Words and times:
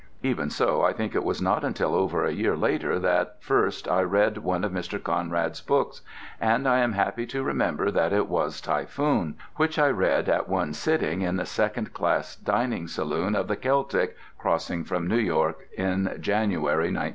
Even 0.23 0.49
so, 0.49 0.81
I 0.81 0.93
think 0.93 1.13
it 1.13 1.23
was 1.23 1.43
not 1.43 1.63
until 1.63 1.93
over 1.93 2.25
a 2.25 2.31
year 2.33 2.57
later 2.57 2.97
that 2.97 3.35
first 3.39 3.87
I 3.87 4.01
read 4.01 4.39
one 4.39 4.63
of 4.63 4.71
Mr. 4.71 4.97
Conrad's 4.99 5.61
books; 5.61 6.01
and 6.39 6.67
I 6.67 6.79
am 6.79 6.93
happy 6.93 7.27
to 7.27 7.43
remember 7.43 7.91
that 7.91 8.11
it 8.11 8.27
was 8.27 8.61
"Typhoon," 8.61 9.35
which 9.57 9.77
I 9.77 9.89
read 9.91 10.27
at 10.27 10.49
one 10.49 10.73
sitting 10.73 11.21
in 11.21 11.35
the 11.35 11.45
second 11.45 11.93
class 11.93 12.35
dining 12.35 12.87
saloon 12.87 13.35
of 13.35 13.47
the 13.47 13.55
Celtic, 13.55 14.17
crossing 14.39 14.83
from 14.85 15.05
New 15.07 15.19
York 15.19 15.67
in 15.77 16.05
January, 16.19 16.85
1913. 16.85 17.09